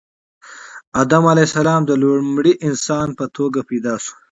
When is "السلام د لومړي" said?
1.49-2.53